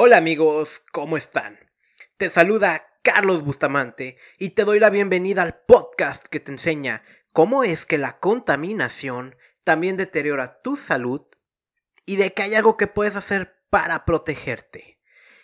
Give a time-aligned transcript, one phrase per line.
[0.00, 1.58] Hola amigos, ¿cómo están?
[2.18, 7.64] Te saluda Carlos Bustamante y te doy la bienvenida al podcast que te enseña cómo
[7.64, 9.34] es que la contaminación
[9.64, 11.22] también deteriora tu salud
[12.06, 15.00] y de que hay algo que puedes hacer para protegerte.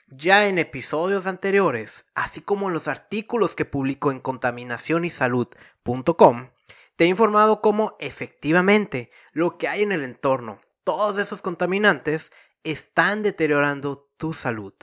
[0.07, 6.51] Ya en episodios anteriores, así como en los artículos que publico en contaminacionysalud.com,
[6.95, 12.31] te he informado cómo efectivamente lo que hay en el entorno, todos esos contaminantes,
[12.63, 14.75] están deteriorando tu salud.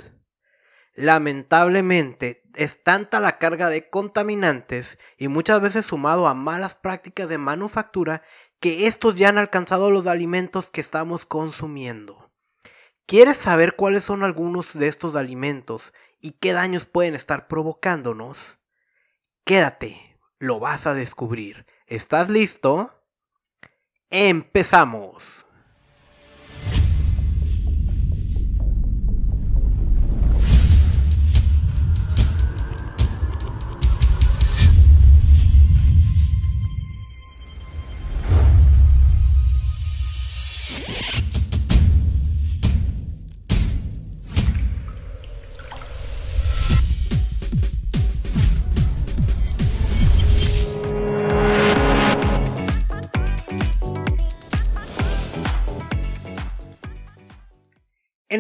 [0.94, 7.38] Lamentablemente, es tanta la carga de contaminantes y muchas veces sumado a malas prácticas de
[7.38, 8.24] manufactura
[8.60, 12.32] que estos ya han alcanzado los alimentos que estamos consumiendo.
[13.06, 18.60] ¿Quieres saber cuáles son algunos de estos alimentos y qué daños pueden estar provocándonos?
[19.44, 21.66] Quédate, lo vas a descubrir.
[21.88, 23.04] ¿Estás listo?
[24.10, 25.46] Empezamos.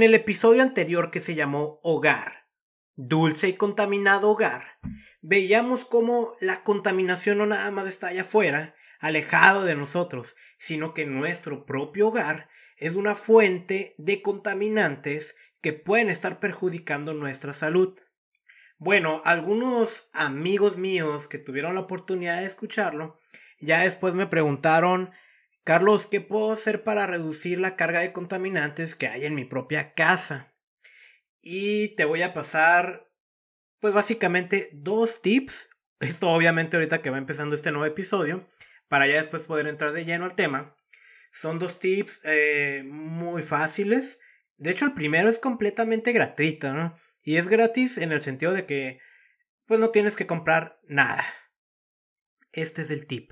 [0.02, 2.48] En el episodio anterior que se llamó Hogar,
[2.96, 4.80] dulce y contaminado hogar,
[5.22, 11.06] veíamos cómo la contaminación no nada más está allá afuera, alejado de nosotros, sino que
[11.06, 17.96] nuestro propio hogar es una fuente de contaminantes que pueden estar perjudicando nuestra salud.
[18.80, 23.18] Bueno, algunos amigos míos que tuvieron la oportunidad de escucharlo,
[23.60, 25.12] ya después me preguntaron
[25.64, 29.94] Carlos, ¿qué puedo hacer para reducir la carga de contaminantes que hay en mi propia
[29.94, 30.56] casa?
[31.42, 33.12] Y te voy a pasar,
[33.80, 35.70] pues básicamente dos tips.
[36.00, 38.48] Esto obviamente ahorita que va empezando este nuevo episodio,
[38.88, 40.76] para ya después poder entrar de lleno al tema.
[41.32, 44.20] Son dos tips eh, muy fáciles.
[44.58, 46.94] De hecho, el primero es completamente gratuito, ¿no?
[47.24, 49.00] Y es gratis en el sentido de que,
[49.66, 51.24] pues no tienes que comprar nada.
[52.52, 53.32] Este es el tip.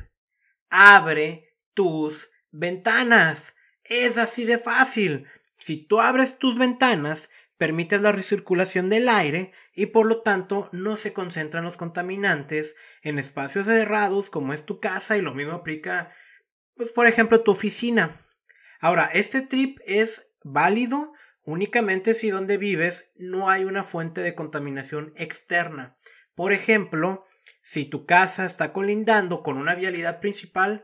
[0.69, 1.48] Abre
[1.79, 3.55] tus ventanas.
[3.85, 5.25] Es así de fácil.
[5.57, 10.97] Si tú abres tus ventanas, permites la recirculación del aire y por lo tanto no
[10.97, 16.11] se concentran los contaminantes en espacios cerrados como es tu casa y lo mismo aplica,
[16.75, 18.13] pues por ejemplo, tu oficina.
[18.81, 21.13] Ahora, este trip es válido
[21.45, 25.95] únicamente si donde vives no hay una fuente de contaminación externa.
[26.35, 27.23] Por ejemplo,
[27.61, 30.83] si tu casa está colindando con una vialidad principal,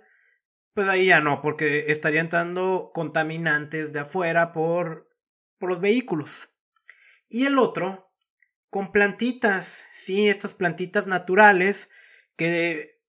[0.75, 5.09] pues ahí ya no, porque estaría entrando contaminantes de afuera por,
[5.57, 6.49] por los vehículos.
[7.29, 8.05] Y el otro,
[8.69, 11.89] con plantitas, sí, estas plantitas naturales
[12.35, 12.99] que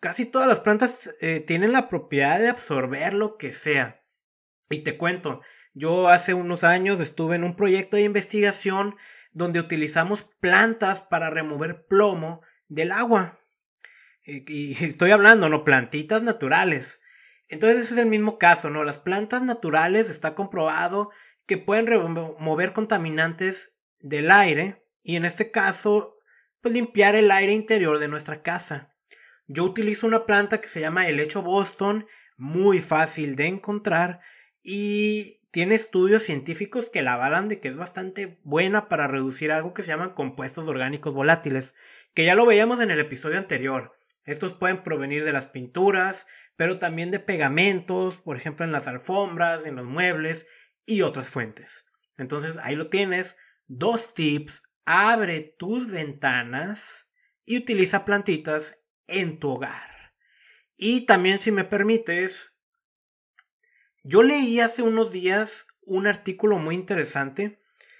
[0.00, 4.02] casi todas las plantas eh, tienen la propiedad de absorber lo que sea.
[4.68, 5.42] Y te cuento,
[5.74, 8.96] yo hace unos años estuve en un proyecto de investigación
[9.30, 13.38] donde utilizamos plantas para remover plomo del agua.
[14.24, 16.98] Y, y estoy hablando, no, plantitas naturales.
[17.52, 18.82] Entonces ese es el mismo caso, ¿no?
[18.82, 21.10] Las plantas naturales está comprobado
[21.44, 26.16] que pueden remover contaminantes del aire y en este caso,
[26.62, 28.94] pues limpiar el aire interior de nuestra casa.
[29.48, 32.06] Yo utilizo una planta que se llama helecho Boston,
[32.38, 34.20] muy fácil de encontrar
[34.62, 39.74] y tiene estudios científicos que la avalan de que es bastante buena para reducir algo
[39.74, 41.74] que se llaman compuestos orgánicos volátiles,
[42.14, 43.92] que ya lo veíamos en el episodio anterior.
[44.24, 46.26] Estos pueden provenir de las pinturas,
[46.56, 50.46] pero también de pegamentos, por ejemplo en las alfombras, en los muebles
[50.86, 51.84] y otras fuentes.
[52.18, 53.36] Entonces ahí lo tienes,
[53.66, 57.08] dos tips, abre tus ventanas
[57.44, 60.14] y utiliza plantitas en tu hogar.
[60.76, 62.56] Y también si me permites,
[64.02, 67.58] yo leí hace unos días un artículo muy interesante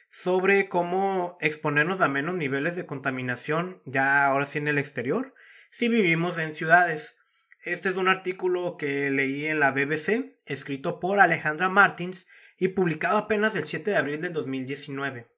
[0.09, 5.35] sobre cómo exponernos a menos niveles de contaminación ya ahora sí en el exterior
[5.71, 7.17] si vivimos en ciudades.
[7.62, 12.26] Este es un artículo que leí en la BBC, escrito por Alejandra Martins
[12.59, 15.31] y publicado apenas el 7 de abril del 2019.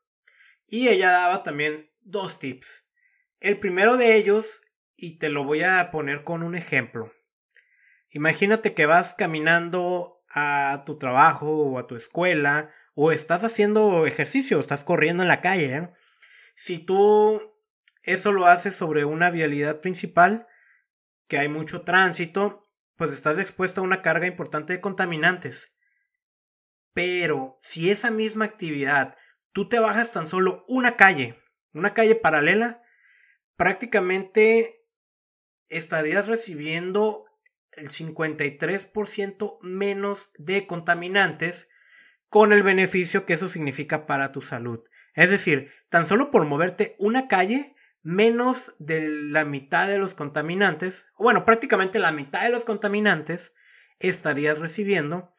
[0.67, 2.89] Y ella daba también dos tips.
[3.41, 4.63] El primero de ellos,
[4.97, 7.13] y te lo voy a poner con un ejemplo.
[8.09, 14.61] Imagínate que vas caminando a tu trabajo o a tu escuela o estás haciendo ejercicio,
[14.61, 15.77] estás corriendo en la calle.
[15.77, 15.91] ¿eh?
[16.55, 17.55] Si tú
[18.03, 20.47] eso lo haces sobre una vialidad principal,
[21.29, 22.65] que hay mucho tránsito,
[22.97, 25.75] pues estás expuesto a una carga importante de contaminantes.
[26.93, 29.17] Pero si esa misma actividad
[29.53, 31.35] tú te bajas tan solo una calle,
[31.73, 32.83] una calle paralela,
[33.57, 34.85] prácticamente
[35.69, 37.25] estarías recibiendo
[37.73, 41.69] el 53% menos de contaminantes
[42.29, 44.81] con el beneficio que eso significa para tu salud.
[45.15, 47.75] Es decir, tan solo por moverte una calle,
[48.05, 53.55] menos de la mitad de los contaminantes, bueno, prácticamente la mitad de los contaminantes
[53.99, 55.33] estarías recibiendo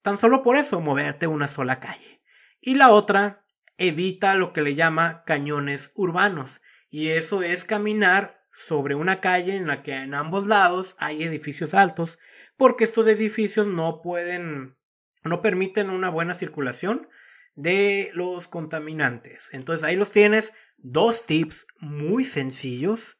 [0.00, 2.22] tan solo por eso moverte una sola calle.
[2.60, 3.44] Y la otra
[3.76, 9.66] evita lo que le llama cañones urbanos, y eso es caminar sobre una calle en
[9.66, 12.18] la que en ambos lados hay edificios altos,
[12.56, 14.76] porque estos edificios no pueden,
[15.24, 17.08] no permiten una buena circulación
[17.54, 19.50] de los contaminantes.
[19.52, 23.18] Entonces ahí los tienes, dos tips muy sencillos.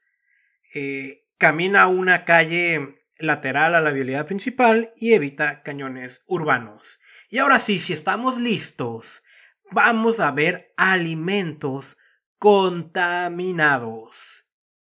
[0.74, 7.00] Eh, camina una calle lateral a la vialidad principal y evita cañones urbanos.
[7.28, 9.22] Y ahora sí, si estamos listos,
[9.70, 11.98] vamos a ver alimentos
[12.38, 14.46] contaminados.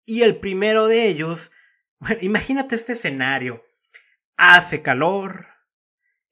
[0.03, 1.51] Y el primero de ellos,
[1.99, 3.63] bueno, imagínate este escenario.
[4.37, 5.47] Hace calor,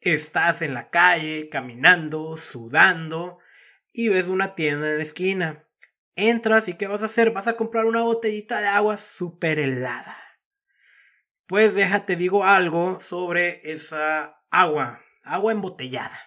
[0.02, 3.40] estás en la calle, caminando, sudando,
[3.94, 5.63] y ves una tienda en la esquina.
[6.16, 7.32] Entras y ¿qué vas a hacer?
[7.32, 10.18] Vas a comprar una botellita de agua súper helada.
[11.48, 16.20] Pues déjate digo algo sobre esa agua, agua embotellada.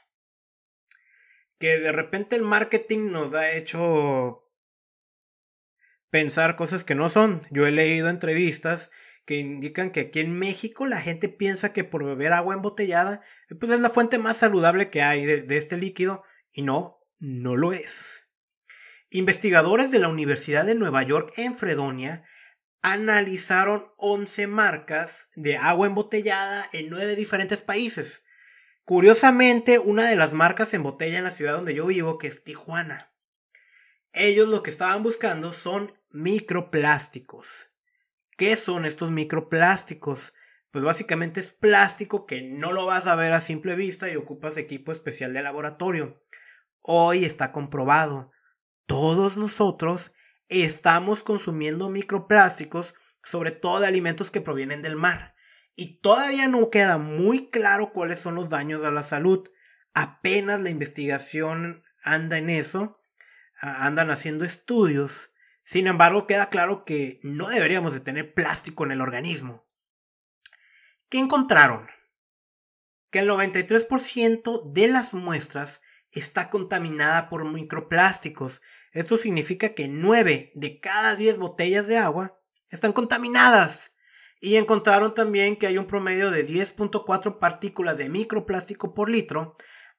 [1.58, 4.42] Que de repente el marketing nos ha hecho
[6.10, 7.42] pensar cosas que no son.
[7.50, 8.90] Yo he leído entrevistas
[9.24, 13.20] que indican que aquí en México la gente piensa que por beber agua embotellada,
[13.58, 16.22] pues es la fuente más saludable que hay de, de este líquido,
[16.52, 18.25] y no, no lo es.
[19.10, 22.24] Investigadores de la Universidad de Nueva York en Fredonia
[22.82, 28.24] analizaron 11 marcas de agua embotellada en 9 diferentes países.
[28.84, 32.42] Curiosamente, una de las marcas en botella en la ciudad donde yo vivo, que es
[32.42, 33.12] Tijuana.
[34.12, 37.68] Ellos lo que estaban buscando son microplásticos.
[38.36, 40.34] ¿Qué son estos microplásticos?
[40.72, 44.56] Pues básicamente es plástico que no lo vas a ver a simple vista y ocupas
[44.56, 46.24] equipo especial de laboratorio.
[46.82, 48.32] Hoy está comprobado.
[48.86, 50.12] Todos nosotros
[50.48, 55.34] estamos consumiendo microplásticos, sobre todo de alimentos que provienen del mar.
[55.74, 59.48] Y todavía no queda muy claro cuáles son los daños a la salud.
[59.92, 63.00] Apenas la investigación anda en eso
[63.60, 65.32] andan haciendo estudios.
[65.64, 69.66] Sin embargo, queda claro que no deberíamos de tener plástico en el organismo.
[71.08, 71.88] ¿Qué encontraron?
[73.10, 75.80] Que el 93% de las muestras
[76.12, 78.62] está contaminada por microplásticos.
[78.92, 83.92] Esto significa que 9 de cada 10 botellas de agua están contaminadas.
[84.40, 89.56] Y encontraron también que hay un promedio de 10.4 partículas de microplástico por litro,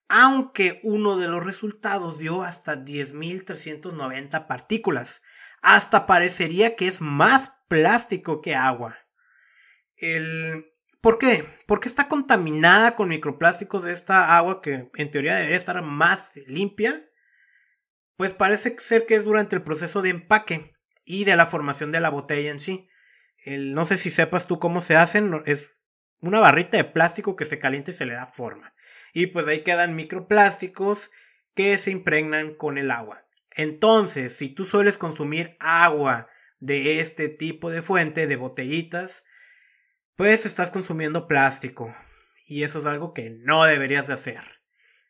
[0.09, 5.21] aunque uno de los resultados dio hasta 10.390 partículas.
[5.61, 8.95] Hasta parecería que es más plástico que agua.
[9.97, 10.71] El...
[11.01, 11.45] ¿Por qué?
[11.67, 17.09] Porque está contaminada con microplásticos de esta agua que en teoría debería estar más limpia.
[18.15, 20.73] Pues parece ser que es durante el proceso de empaque
[21.05, 22.89] y de la formación de la botella en sí.
[23.45, 25.69] No sé si sepas tú cómo se hacen, es
[26.19, 28.73] una barrita de plástico que se calienta y se le da forma.
[29.13, 31.11] Y pues ahí quedan microplásticos
[31.53, 33.25] que se impregnan con el agua.
[33.55, 36.27] Entonces, si tú sueles consumir agua
[36.59, 39.23] de este tipo de fuente, de botellitas,
[40.17, 41.95] pues estás consumiendo plástico.
[42.47, 44.41] Y eso es algo que no deberías de hacer.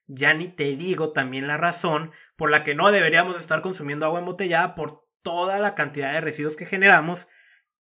[0.06, 4.20] Ya ni te digo también la razón por la que no deberíamos estar consumiendo agua
[4.20, 7.30] embotellada por toda la cantidad de residuos que generamos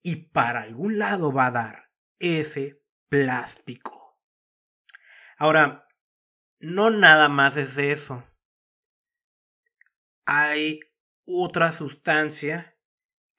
[0.01, 4.20] y para algún lado va a dar ese plástico.
[5.38, 5.88] Ahora,
[6.60, 8.24] no nada más es eso.
[10.25, 10.80] Hay
[11.25, 12.73] otra sustancia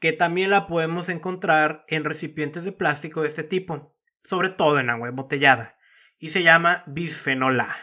[0.04, 4.90] que también la podemos encontrar en recipientes de plástico de este tipo, sobre todo en
[4.90, 5.78] agua embotellada,
[6.18, 7.74] y se llama bisfenol A.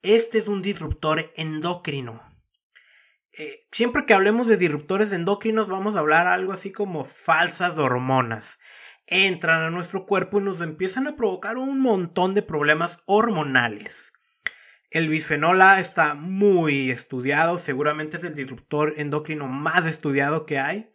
[0.00, 2.26] Este es un disruptor endocrino.
[3.38, 8.58] Eh, siempre que hablemos de disruptores endocrinos vamos a hablar algo así como falsas hormonas
[9.06, 14.14] entran a nuestro cuerpo y nos empiezan a provocar un montón de problemas hormonales.
[14.90, 20.91] El bisfenol A está muy estudiado, seguramente es el disruptor endocrino más estudiado que hay.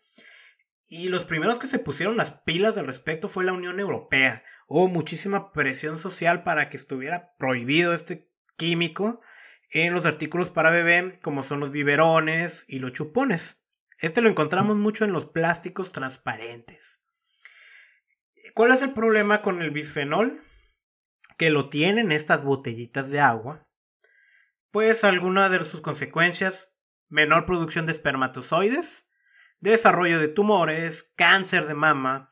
[0.90, 4.44] Y los primeros que se pusieron las pilas al respecto fue la Unión Europea.
[4.68, 9.20] Hubo muchísima presión social para que estuviera prohibido este químico
[9.72, 13.64] en los artículos para bebé, como son los biberones y los chupones.
[14.00, 17.02] Este lo encontramos mucho en los plásticos transparentes.
[18.54, 20.42] ¿Cuál es el problema con el bisfenol?
[21.38, 23.68] Que lo tienen estas botellitas de agua.
[24.72, 26.76] pues alguna de sus consecuencias,
[27.08, 29.07] menor producción de espermatozoides,
[29.60, 32.30] desarrollo de tumores, cáncer de mama.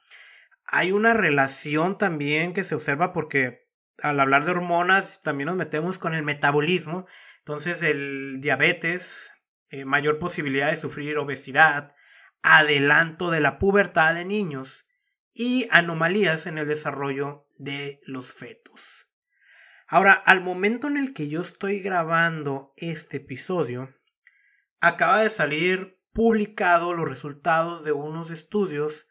[0.65, 3.69] Hay una relación también que se observa porque
[4.01, 7.05] al hablar de hormonas también nos metemos con el metabolismo.
[7.39, 9.31] Entonces el diabetes,
[9.69, 11.95] eh, mayor posibilidad de sufrir obesidad,
[12.41, 14.85] adelanto de la pubertad de niños
[15.33, 19.09] y anomalías en el desarrollo de los fetos.
[19.87, 23.93] Ahora, al momento en el que yo estoy grabando este episodio,
[24.79, 29.09] acaba de salir publicado los resultados de unos estudios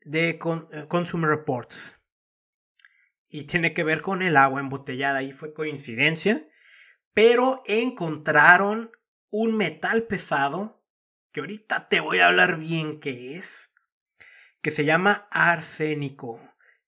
[0.00, 0.38] de eh,
[0.88, 2.00] Consumer Reports.
[3.30, 5.22] Y tiene que ver con el agua embotellada.
[5.22, 6.46] Y fue coincidencia.
[7.14, 8.90] Pero encontraron
[9.30, 10.84] un metal pesado.
[11.30, 13.70] Que ahorita te voy a hablar bien qué es.
[14.60, 16.40] Que se llama arsénico.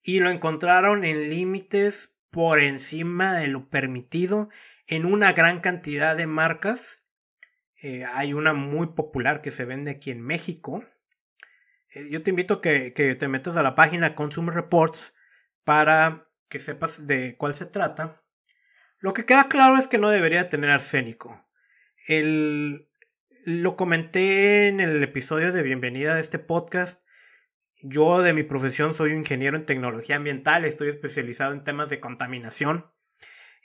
[0.03, 4.49] Y lo encontraron en límites por encima de lo permitido
[4.89, 7.06] en una gran cantidad de marcas
[7.83, 10.85] eh, hay una muy popular que se vende aquí en México.
[11.91, 15.15] Eh, yo te invito a que, te metas a la página Consumer Reports
[15.65, 18.23] para que sepas de cuál se trata.
[18.99, 21.45] Lo que queda claro es que no debería tener arsénico.
[22.09, 22.89] El,
[23.45, 27.03] lo comenté en el episodio de bienvenida de este podcast.
[27.83, 32.91] Yo de mi profesión soy ingeniero en tecnología ambiental, estoy especializado en temas de contaminación.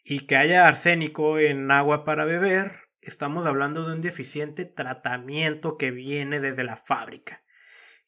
[0.03, 5.91] Y que haya arsénico en agua para beber estamos hablando de un deficiente tratamiento que
[5.91, 7.43] viene desde la fábrica.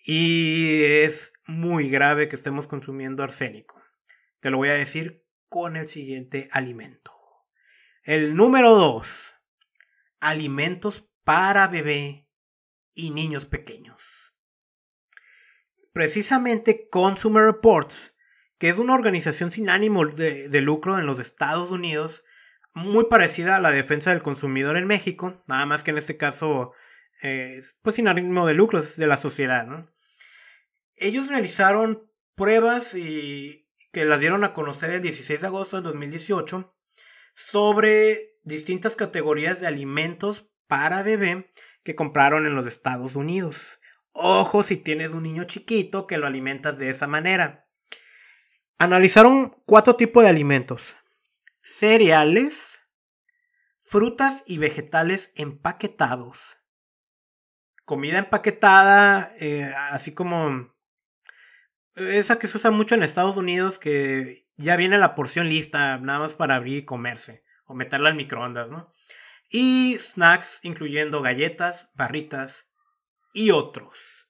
[0.05, 3.81] Y es muy grave que estemos consumiendo arsénico.
[4.39, 7.11] Te lo voy a decir con el siguiente alimento.
[8.03, 9.35] El número 2.
[10.19, 12.27] Alimentos para bebé
[12.93, 14.35] y niños pequeños.
[15.93, 18.17] Precisamente Consumer Reports,
[18.57, 22.25] que es una organización sin ánimo de, de lucro en los Estados Unidos,
[22.73, 26.73] muy parecida a la defensa del consumidor en México, nada más que en este caso,
[27.21, 29.87] eh, pues sin ánimo de lucros de la sociedad.
[30.95, 36.75] Ellos realizaron pruebas y que las dieron a conocer el 16 de agosto de 2018
[37.35, 41.51] sobre distintas categorías de alimentos para bebé
[41.83, 43.79] que compraron en los Estados Unidos.
[44.11, 47.67] Ojo si tienes un niño chiquito que lo alimentas de esa manera.
[48.79, 50.95] Analizaron cuatro tipos de alimentos
[51.63, 52.81] cereales,
[53.79, 56.59] frutas y vegetales empaquetados.
[57.85, 60.71] Comida empaquetada, eh, así como
[61.95, 66.19] esa que se usa mucho en Estados Unidos, que ya viene la porción lista, nada
[66.19, 68.93] más para abrir y comerse, o meterla al microondas, ¿no?
[69.49, 72.69] Y snacks, incluyendo galletas, barritas
[73.33, 74.27] y otros.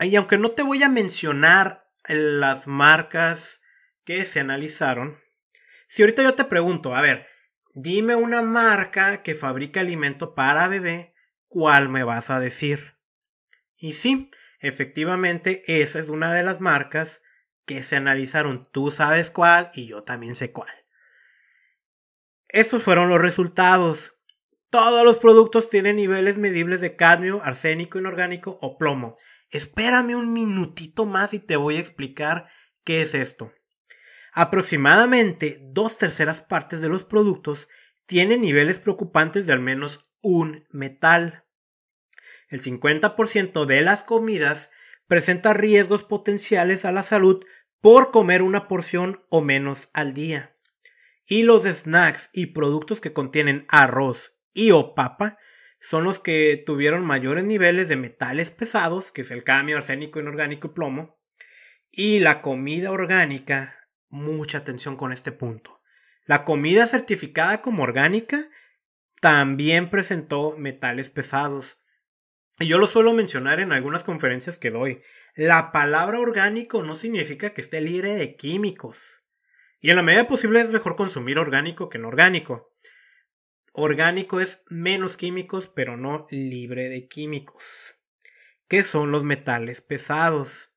[0.00, 3.60] Y aunque no te voy a mencionar las marcas
[4.04, 5.18] que se analizaron.
[5.86, 7.26] Si ahorita yo te pregunto, a ver,
[7.74, 11.14] dime una marca que fabrica alimento para bebé,
[11.48, 12.96] ¿cuál me vas a decir?
[13.76, 14.30] Y sí,
[14.60, 17.22] efectivamente, esa es una de las marcas
[17.64, 18.68] que se analizaron.
[18.72, 20.70] Tú sabes cuál y yo también sé cuál.
[22.48, 24.18] Estos fueron los resultados.
[24.70, 29.16] Todos los productos tienen niveles medibles de cadmio, arsénico inorgánico o plomo.
[29.52, 32.48] Espérame un minutito más y te voy a explicar
[32.84, 33.52] qué es esto.
[34.32, 37.68] Aproximadamente dos terceras partes de los productos
[38.06, 41.44] tienen niveles preocupantes de al menos un metal.
[42.48, 44.70] El 50% de las comidas
[45.06, 47.44] presenta riesgos potenciales a la salud
[47.82, 50.56] por comer una porción o menos al día.
[51.26, 55.38] Y los snacks y productos que contienen arroz y o papa
[55.82, 60.68] son los que tuvieron mayores niveles de metales pesados, que es el cadmio, arsénico, inorgánico
[60.68, 61.20] y plomo.
[61.90, 63.74] Y la comida orgánica,
[64.08, 65.82] mucha atención con este punto.
[66.24, 68.48] La comida certificada como orgánica
[69.20, 71.82] también presentó metales pesados.
[72.60, 75.02] Y yo lo suelo mencionar en algunas conferencias que doy.
[75.34, 79.24] La palabra orgánico no significa que esté libre de químicos.
[79.80, 82.71] Y en la medida posible es mejor consumir orgánico que no orgánico.
[83.74, 87.96] Orgánico es menos químicos, pero no libre de químicos.
[88.68, 90.72] ¿Qué son los metales pesados?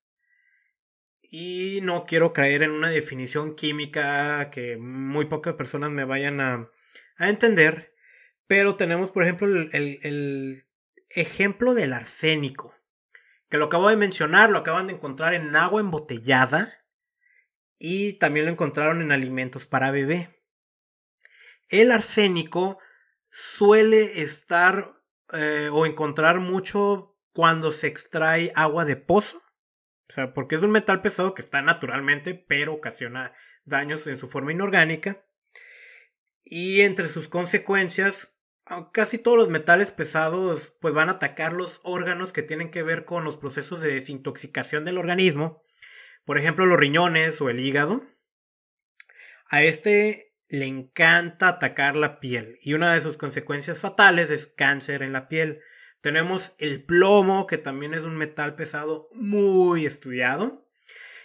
[1.22, 6.72] Y no quiero caer en una definición química que muy pocas personas me vayan a,
[7.20, 7.94] entender.
[8.48, 10.56] Pero tenemos, por ejemplo, el, el
[11.10, 12.74] ejemplo del arsénico.
[13.50, 16.66] Que lo acabo de mencionar, lo acaban de encontrar en agua embotellada.
[17.78, 20.30] Y también lo encontraron en alimentos para bebé.
[21.68, 22.78] El arsénico
[23.38, 29.38] suele estar eh, o encontrar mucho cuando se extrae agua de pozo.
[30.08, 33.34] O sea, porque es un metal pesado que está naturalmente, pero ocasiona
[33.66, 35.28] daños en su forma inorgánica.
[36.46, 38.38] Y entre sus consecuencias,
[38.94, 43.04] casi todos los metales pesados pues van a atacar los órganos que tienen que ver
[43.04, 45.62] con los procesos de desintoxicación del organismo.
[46.24, 48.02] Por ejemplo, los riñones o el hígado.
[49.50, 55.02] A este le encanta atacar la piel y una de sus consecuencias fatales es cáncer
[55.02, 55.62] en la piel.
[56.02, 60.68] Tenemos el plomo, que también es un metal pesado muy estudiado.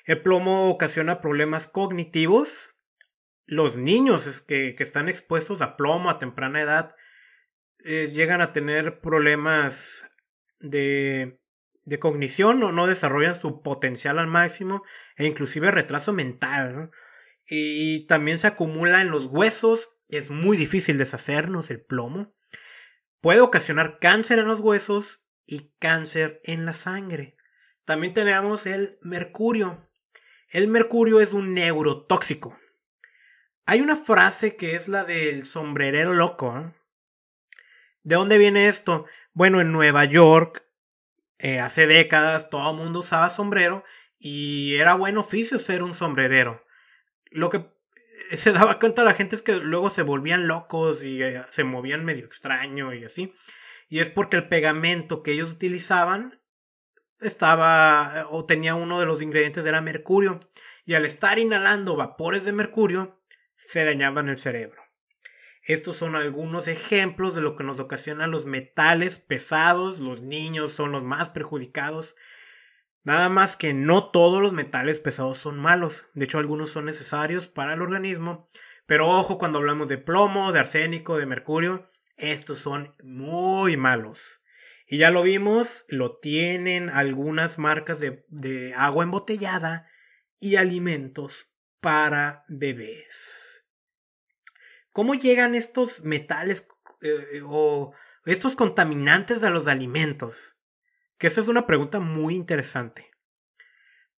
[0.07, 2.75] El plomo ocasiona problemas cognitivos.
[3.47, 6.97] Los niños que, están expuestos a plomo a temprana edad
[7.85, 10.11] eh, llegan a tener problemas
[10.61, 11.41] de,
[11.85, 14.83] de cognición o no desarrollan su potencial al máximo
[15.17, 16.91] e inclusive retraso mental
[17.51, 19.91] y también se acumula en los huesos.
[20.09, 22.33] Es muy difícil deshacernos el plomo.
[23.21, 27.37] Puede ocasionar cáncer en los huesos y cáncer en la sangre.
[27.85, 29.91] También tenemos el mercurio.
[30.49, 32.57] El mercurio es un neurotóxico.
[33.67, 36.57] Hay una frase que es la del sombrerero loco.
[36.57, 36.73] ¿eh?
[38.05, 39.07] ¿De dónde viene esto?
[39.33, 40.65] Bueno, en Nueva York,
[41.39, 43.83] eh, hace décadas, todo el mundo usaba sombrero
[44.21, 46.65] y era buen oficio ser un sombrerero
[47.31, 47.59] lo que
[48.31, 51.65] eh, se daba cuenta la gente es que luego se volvían locos y eh, se
[51.65, 53.33] movían medio extraño y así.
[53.89, 56.41] Y es porque el pegamento que ellos utilizaban
[57.21, 60.41] estaba eh, o tenía uno de los ingredientes era mercurio.
[60.85, 63.21] Y al estar inhalando vapores de mercurio,
[63.55, 64.83] se dañaban el cerebro.
[65.63, 69.99] Estos son algunos ejemplos de lo que nos ocasiona los metales pesados.
[69.99, 72.17] Los niños son los más perjudicados
[73.03, 77.47] Nada más que no todos los metales pesados son malos, de hecho algunos son necesarios
[77.47, 78.47] para el organismo,
[78.87, 84.43] pero ojo cuando hablamos de plomo, de arsénico, de mercurio, estos son muy malos.
[84.87, 89.89] Y ya lo vimos, lo tienen algunas marcas de, agua embotellada
[90.41, 93.65] y alimentos para bebés.
[94.93, 96.67] ¿Cómo llegan estos metales
[97.03, 100.57] eh, o estos contaminantes a los alimentos?
[101.21, 103.11] Que esa es una pregunta muy interesante.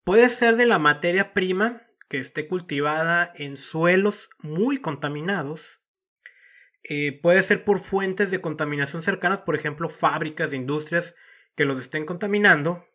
[0.04, 5.82] Puede ser de la materia prima que esté cultivada en suelos muy contaminados.
[6.84, 11.16] Eh, puede ser por fuentes de contaminación cercanas, por ejemplo, fábricas de industrias
[11.56, 12.86] que los estén contaminando.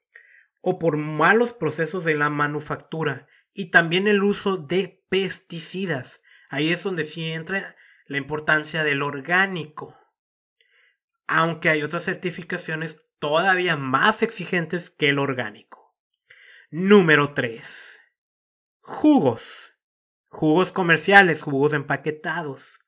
[0.62, 3.28] O por malos procesos de la manufactura.
[3.54, 6.22] Y también el uso de pesticidas.
[6.50, 7.62] Ahí es donde sí entra
[8.06, 9.98] la importancia del orgánico
[11.28, 15.96] aunque hay otras certificaciones todavía más exigentes que el orgánico.
[16.70, 18.02] Número 3.
[18.82, 19.76] Jugos.
[20.28, 22.82] Jugos comerciales, jugos empaquetados.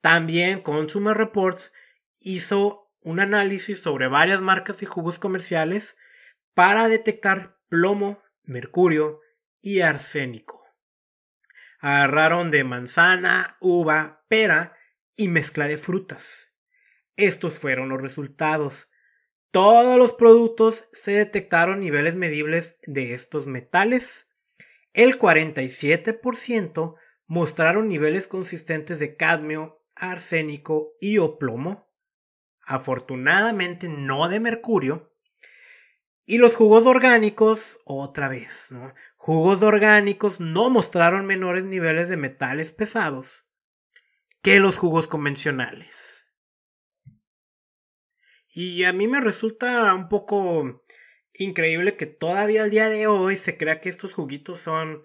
[0.00, 1.72] También Consumer Reports
[2.20, 5.96] hizo un análisis sobre varias marcas y jugos comerciales
[6.54, 9.20] para detectar plomo, mercurio
[9.60, 10.64] y arsénico.
[11.80, 14.76] Agarraron de manzana, uva, pera
[15.16, 16.52] y mezcla de frutas.
[17.16, 18.88] Estos fueron los resultados.
[19.54, 24.26] Todos los productos se detectaron niveles medibles de estos metales.
[24.94, 26.96] El 47%
[27.28, 31.88] mostraron niveles consistentes de cadmio, arsénico y o plomo.
[32.66, 35.14] Afortunadamente no de mercurio.
[36.26, 38.92] Y los jugos orgánicos, otra vez, ¿no?
[39.14, 43.46] Jugos orgánicos no mostraron menores niveles de metales pesados
[44.42, 46.13] que los jugos convencionales.
[48.56, 50.84] Y a mí me resulta un poco
[51.32, 55.02] increíble que todavía al día de hoy se crea que estos juguitos son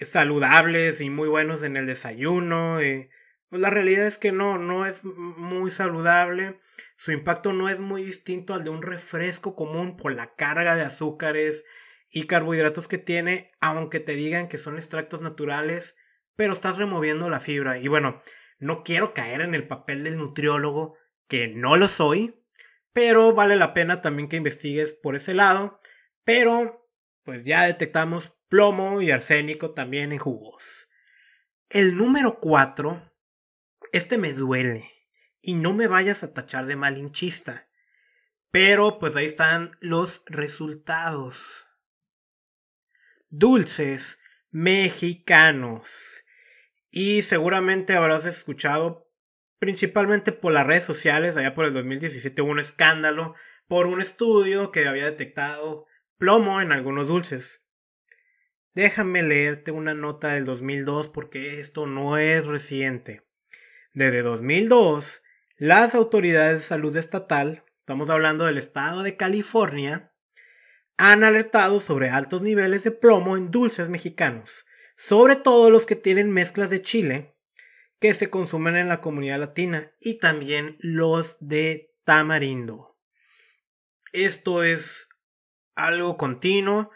[0.00, 2.80] saludables y muy buenos en el desayuno.
[2.80, 3.10] Y
[3.48, 6.56] pues la realidad es que no, no es muy saludable.
[6.96, 10.82] Su impacto no es muy distinto al de un refresco común por la carga de
[10.82, 11.64] azúcares
[12.08, 15.96] y carbohidratos que tiene, aunque te digan que son extractos naturales,
[16.36, 17.76] pero estás removiendo la fibra.
[17.78, 18.22] Y bueno,
[18.60, 20.94] no quiero caer en el papel del nutriólogo,
[21.26, 22.37] que no lo soy,
[22.98, 25.78] pero vale la pena también que investigues por ese lado.
[26.24, 26.90] Pero,
[27.22, 30.88] pues ya detectamos plomo y arsénico también en jugos.
[31.68, 33.14] El número 4,
[33.92, 34.90] este me duele.
[35.40, 37.68] Y no me vayas a tachar de malinchista.
[38.50, 41.66] Pero pues ahí están los resultados.
[43.28, 44.18] Dulces
[44.50, 46.24] mexicanos.
[46.90, 49.07] Y seguramente habrás escuchado
[49.58, 53.34] principalmente por las redes sociales, allá por el 2017 hubo un escándalo
[53.66, 57.62] por un estudio que había detectado plomo en algunos dulces.
[58.74, 63.26] Déjame leerte una nota del 2002 porque esto no es reciente.
[63.92, 65.22] Desde 2002,
[65.56, 70.12] las autoridades de salud estatal, estamos hablando del estado de California,
[70.96, 74.66] han alertado sobre altos niveles de plomo en dulces mexicanos,
[74.96, 77.37] sobre todo los que tienen mezclas de chile
[78.00, 82.96] que se consumen en la comunidad latina y también los de tamarindo.
[84.12, 85.08] Esto es
[85.74, 86.90] algo continuo.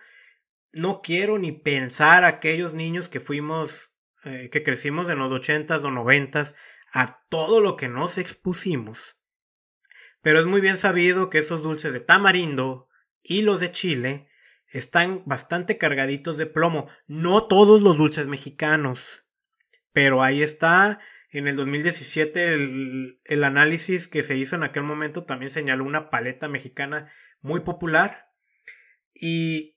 [0.72, 5.90] No quiero ni pensar aquellos niños que fuimos, eh, que crecimos en los ochentas o
[5.90, 6.54] noventas,
[6.92, 9.20] a todo lo que nos expusimos.
[10.22, 12.88] Pero es muy bien sabido que esos dulces de tamarindo
[13.22, 14.28] y los de chile
[14.68, 16.88] están bastante cargaditos de plomo.
[17.06, 19.21] No todos los dulces mexicanos.
[19.92, 21.00] Pero ahí está.
[21.30, 26.10] En el 2017 el, el, análisis que se hizo en aquel momento también señaló una
[26.10, 27.08] paleta mexicana
[27.40, 28.30] muy popular.
[29.14, 29.76] ¿Y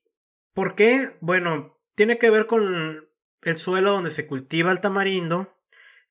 [0.54, 1.10] por qué?
[1.22, 3.08] Bueno, tiene que ver con
[3.42, 5.58] el suelo donde se cultiva el tamarindo.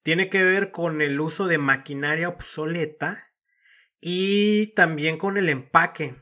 [0.03, 3.17] Tiene que ver con el uso de maquinaria obsoleta.
[4.01, 6.15] Y también con el empaque.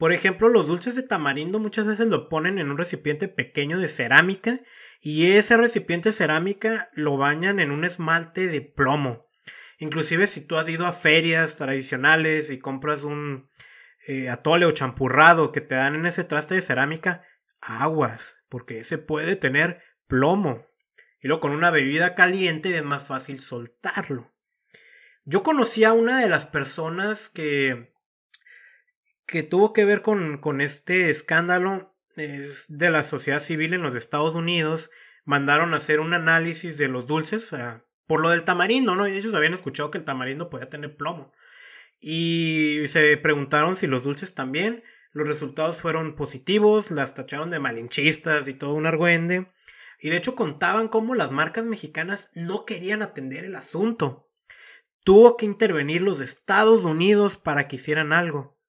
[0.00, 3.86] Por ejemplo, los dulces de tamarindo muchas veces lo ponen en un recipiente pequeño de
[3.86, 4.58] cerámica
[5.02, 9.28] y ese recipiente cerámica lo bañan en un esmalte de plomo.
[9.76, 13.50] Inclusive si tú has ido a ferias tradicionales y compras un
[14.08, 17.22] eh, atole o champurrado que te dan en ese traste de cerámica,
[17.60, 20.66] aguas, porque ese puede tener plomo.
[21.20, 24.34] Y luego con una bebida caliente es más fácil soltarlo.
[25.26, 27.89] Yo conocí a una de las personas que
[29.30, 33.94] que tuvo que ver con, con este escándalo es de la sociedad civil en los
[33.94, 34.90] Estados Unidos.
[35.24, 37.54] Mandaron a hacer un análisis de los dulces
[38.08, 39.06] por lo del tamarindo, ¿no?
[39.06, 41.32] Ellos habían escuchado que el tamarindo podía tener plomo.
[42.00, 44.82] Y se preguntaron si los dulces también.
[45.12, 49.48] Los resultados fueron positivos, las tacharon de malinchistas y todo un argüende.
[50.00, 54.28] Y de hecho contaban cómo las marcas mexicanas no querían atender el asunto.
[55.04, 58.59] Tuvo que intervenir los Estados Unidos para que hicieran algo.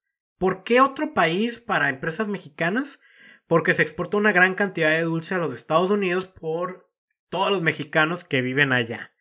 [0.41, 2.99] ¿Por qué otro país para empresas mexicanas?
[3.45, 6.91] Porque se exporta una gran cantidad de dulce a los Estados Unidos por
[7.29, 9.13] todos los mexicanos que viven allá.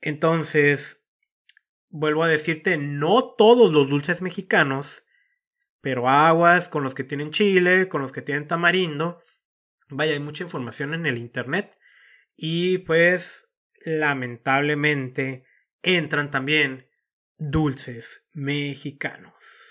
[0.00, 1.04] Entonces,
[1.90, 5.04] vuelvo a decirte, no todos los dulces mexicanos,
[5.82, 9.20] pero aguas con los que tienen chile, con los que tienen tamarindo.
[9.90, 11.78] Vaya, hay mucha información en el Internet.
[12.38, 13.50] Y pues,
[13.84, 15.44] lamentablemente,
[15.82, 16.88] entran también
[17.36, 19.67] dulces mexicanos.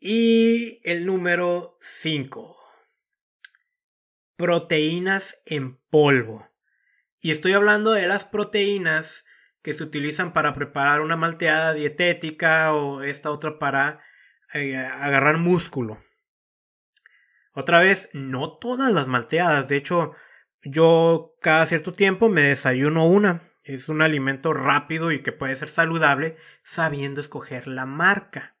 [0.00, 2.56] Y el número 5.
[4.36, 6.48] Proteínas en polvo.
[7.20, 9.24] Y estoy hablando de las proteínas
[9.60, 14.00] que se utilizan para preparar una malteada dietética o esta otra para
[14.54, 15.98] eh, agarrar músculo.
[17.52, 19.66] Otra vez, no todas las malteadas.
[19.66, 20.12] De hecho,
[20.62, 23.40] yo cada cierto tiempo me desayuno una.
[23.64, 28.57] Es un alimento rápido y que puede ser saludable sabiendo escoger la marca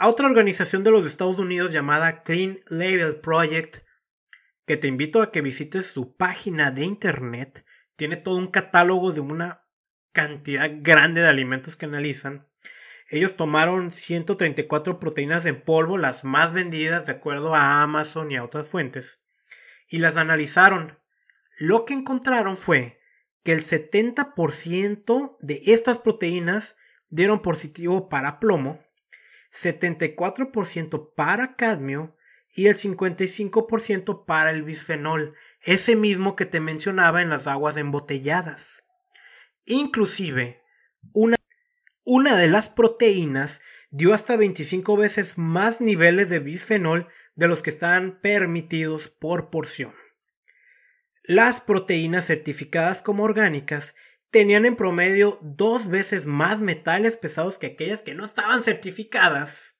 [0.00, 3.84] a otra organización de los Estados Unidos llamada Clean Label Project,
[4.64, 7.66] que te invito a que visites su página de internet.
[7.96, 9.62] Tiene todo un catálogo de una
[10.12, 12.48] cantidad grande de alimentos que analizan.
[13.10, 18.44] Ellos tomaron 134 proteínas en polvo, las más vendidas de acuerdo a Amazon y a
[18.44, 19.20] otras fuentes,
[19.86, 20.98] y las analizaron.
[21.58, 23.02] Lo que encontraron fue
[23.44, 26.76] que el 70% de estas proteínas
[27.10, 28.80] dieron positivo para plomo,
[29.52, 32.16] 74% para cadmio
[32.52, 38.84] y el 55% para el bisfenol, ese mismo que te mencionaba en las aguas embotelladas.
[39.66, 40.62] Inclusive,
[41.12, 41.36] una,
[42.04, 43.60] una de las proteínas
[43.90, 49.94] dio hasta 25 veces más niveles de bisfenol de los que están permitidos por porción.
[51.22, 53.94] Las proteínas certificadas como orgánicas
[54.30, 59.76] tenían en promedio dos veces más metales pesados que aquellas que no estaban certificadas.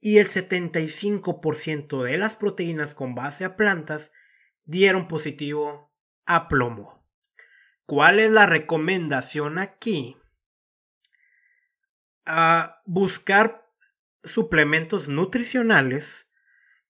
[0.00, 4.12] Y el 75% de las proteínas con base a plantas
[4.64, 5.92] dieron positivo
[6.24, 7.04] a plomo.
[7.84, 10.16] ¿Cuál es la recomendación aquí?
[12.26, 13.66] A buscar
[14.22, 16.28] suplementos nutricionales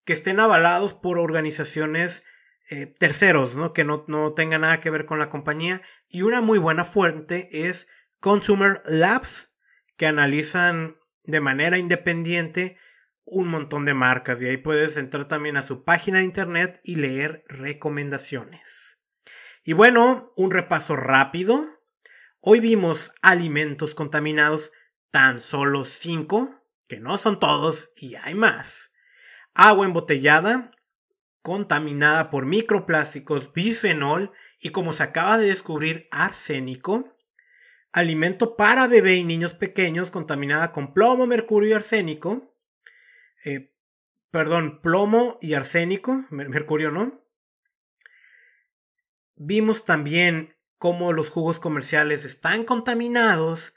[0.05, 2.25] que estén avalados por organizaciones
[2.70, 3.72] eh, terceros, ¿no?
[3.72, 5.81] Que no, no tengan nada que ver con la compañía.
[6.09, 7.88] Y una muy buena fuente es
[8.20, 9.52] Consumer Labs,
[9.96, 12.76] que analizan de manera independiente
[13.24, 14.40] un montón de marcas.
[14.40, 18.98] Y ahí puedes entrar también a su página de internet y leer recomendaciones.
[19.64, 21.64] Y bueno, un repaso rápido.
[22.40, 24.72] Hoy vimos alimentos contaminados,
[25.11, 28.92] tan solo 5, que no son todos y hay más.
[29.54, 30.70] Agua embotellada,
[31.49, 34.31] contaminada por microplásticos, bisfenol
[34.61, 37.17] y como se acaba de descubrir, arsénico.
[37.91, 42.55] Alimento para bebé y niños pequeños contaminada con plomo, mercurio y arsénico.
[43.47, 43.75] Eh,
[44.31, 47.25] perdón, plomo y arsénico, mercurio no.
[49.37, 53.73] Vimos también cómo los jugos comerciales están contaminados,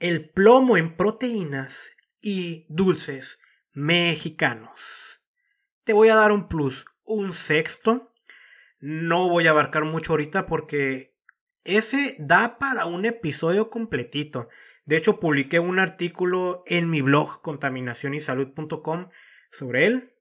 [0.00, 3.38] el plomo en proteínas y dulces
[3.72, 5.22] mexicanos.
[5.84, 8.12] Te voy a dar un plus, un sexto.
[8.80, 11.12] No voy a abarcar mucho ahorita porque
[11.64, 14.48] ese da para un episodio completito.
[14.84, 19.08] De hecho, publiqué un artículo en mi blog contaminacionysalud.com
[19.50, 20.16] sobre él.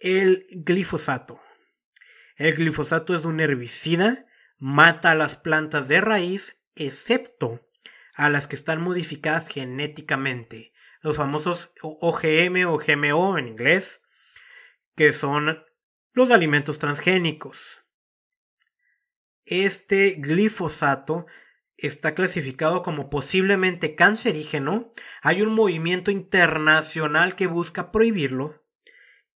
[0.00, 1.40] El glifosato.
[2.36, 4.26] El glifosato es un herbicida,
[4.58, 7.60] mata a las plantas de raíz, excepto
[8.14, 10.72] a las que están modificadas genéticamente.
[11.02, 14.02] Los famosos OGM o GMO en inglés,
[14.96, 15.64] que son
[16.12, 17.84] los alimentos transgénicos.
[19.44, 21.26] Este glifosato
[21.76, 24.92] está clasificado como posiblemente cancerígeno.
[25.22, 28.64] Hay un movimiento internacional que busca prohibirlo.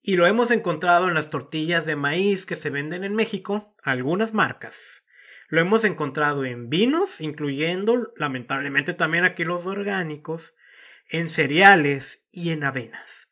[0.02, 4.34] Y lo hemos encontrado en las tortillas de maíz que se venden en México, algunas
[4.34, 5.06] marcas.
[5.48, 10.54] Lo hemos encontrado en vinos, incluyendo lamentablemente también aquí los orgánicos,
[11.08, 13.28] en cereales y en avenas.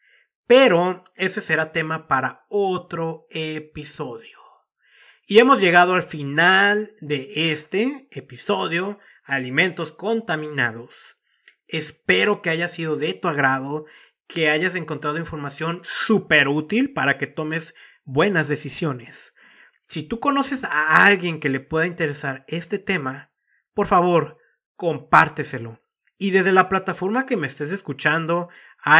[0.47, 4.39] Pero ese será tema para otro episodio.
[5.27, 11.19] Y hemos llegado al final de este episodio, Alimentos Contaminados.
[11.69, 13.87] Espero que haya sido de tu agrado,
[14.27, 17.75] que hayas encontrado información súper útil para que tomes
[18.05, 19.35] buenas decisiones.
[19.87, 23.33] Si tú conoces a alguien que le pueda interesar este tema,
[23.75, 24.39] por favor,
[24.77, 25.82] compárteselo.
[26.23, 28.49] Y desde la plataforma que me estés escuchando,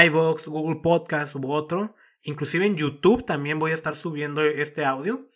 [0.07, 5.29] iVoox, Google Podcast u otro, inclusive en YouTube también voy a estar subiendo este audio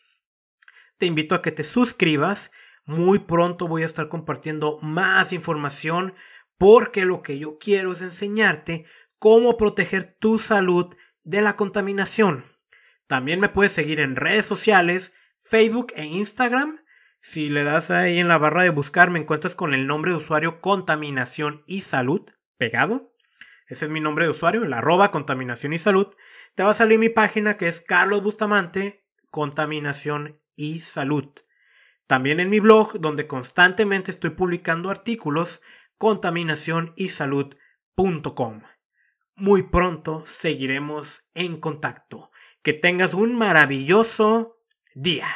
[0.99, 2.53] te invito a que te suscribas.
[2.85, 6.15] Muy pronto voy a estar compartiendo más información
[6.59, 8.87] porque lo que yo quiero es enseñarte
[9.19, 10.95] cómo proteger tu salud
[11.25, 12.45] de la contaminación.
[13.07, 16.79] También me puedes seguir en redes sociales, Facebook e Instagram.
[17.21, 20.19] Si le das ahí en la barra de buscar me encuentras con el nombre de
[20.19, 22.23] usuario Contaminación y Salud
[22.57, 23.13] pegado.
[23.69, 26.07] Ese es mi nombre de usuario, el arroba Contaminación y Salud.
[26.55, 31.33] Te va a salir mi página que es Carlos Bustamante, Contaminación y salud.
[32.07, 35.61] También en mi blog, donde constantemente estoy publicando artículos,
[35.99, 38.63] contaminacionysalud.com.
[39.35, 42.31] Muy pronto seguiremos en contacto.
[42.63, 44.63] Que tengas un maravilloso
[44.95, 45.27] día.